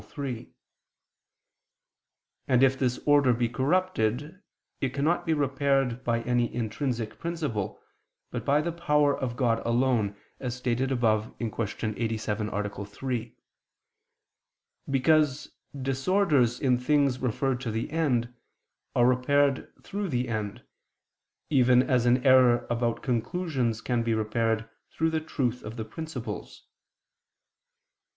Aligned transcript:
3): 0.03 0.51
and 2.47 2.63
if 2.63 2.75
this 2.79 2.97
order 3.05 3.33
be 3.33 3.47
corrupted, 3.47 4.41
it 4.79 4.95
cannot 4.95 5.27
be 5.27 5.33
repaired 5.35 6.03
by 6.03 6.23
any 6.23 6.51
intrinsic 6.55 7.19
principle, 7.19 7.79
but 8.31 8.43
by 8.43 8.61
the 8.61 8.71
power 8.71 9.15
of 9.15 9.35
God 9.35 9.59
alone, 9.63 10.15
as 10.39 10.55
stated 10.55 10.91
above 10.91 11.31
(Q. 11.37 11.53
87, 11.95 12.49
A. 12.49 12.83
3), 12.85 13.35
because 14.89 15.51
disorders 15.79 16.59
in 16.59 16.79
things 16.79 17.19
referred 17.19 17.61
to 17.61 17.69
the 17.69 17.91
end, 17.91 18.33
are 18.95 19.05
repaired 19.05 19.71
through 19.83 20.09
the 20.09 20.29
end, 20.29 20.63
even 21.51 21.83
as 21.83 22.07
an 22.07 22.25
error 22.25 22.65
about 22.71 23.03
conclusions 23.03 23.81
can 23.81 24.01
be 24.01 24.15
repaired 24.15 24.67
through 24.89 25.11
the 25.11 25.21
truth 25.21 25.61
of 25.61 25.77
the 25.77 25.85
principles. 25.85 26.65